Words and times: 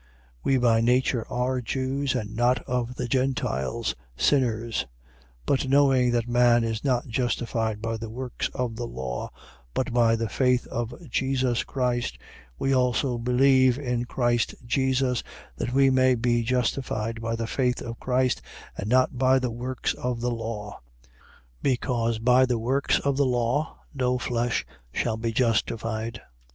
2:15. 0.01 0.07
We 0.45 0.57
by 0.57 0.81
nature 0.81 1.27
are 1.31 1.61
Jews: 1.61 2.15
and 2.15 2.35
not 2.35 2.57
of 2.63 2.95
the 2.95 3.07
Gentiles, 3.07 3.93
sinners. 4.17 4.87
2:16. 5.45 5.45
But 5.45 5.67
knowing 5.69 6.09
that 6.09 6.27
man 6.27 6.63
is 6.63 6.83
not 6.83 7.05
justified 7.07 7.83
by 7.83 7.97
the 7.97 8.09
works 8.09 8.49
of 8.55 8.77
the 8.77 8.87
law, 8.87 9.29
but 9.75 9.93
by 9.93 10.15
the 10.15 10.27
faith 10.27 10.65
of 10.69 10.91
Jesus 11.07 11.63
Christ, 11.63 12.17
we 12.57 12.73
also 12.73 13.19
believe 13.19 13.77
in 13.77 14.05
Christ 14.05 14.55
Jesus, 14.65 15.21
that 15.57 15.71
we 15.71 15.91
may 15.91 16.15
be 16.15 16.41
justified 16.41 17.21
by 17.21 17.35
the 17.35 17.45
faith 17.45 17.79
of 17.79 17.99
Christ 17.99 18.41
and 18.75 18.89
not 18.89 19.19
by 19.19 19.37
the 19.37 19.51
works 19.51 19.93
of 19.93 20.19
the 20.19 20.31
law: 20.31 20.81
because 21.61 22.17
by 22.17 22.47
the 22.47 22.57
works 22.57 22.97
of 23.01 23.17
the 23.17 23.27
law 23.27 23.77
no 23.93 24.17
flesh 24.17 24.65
shall 24.91 25.17
be 25.17 25.31
justified. 25.31 26.23